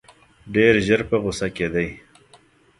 [0.53, 1.89] ډېر ژر په غوسه کېدی.